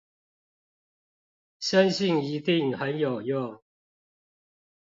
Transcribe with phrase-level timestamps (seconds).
[1.59, 3.61] 深信一定很有用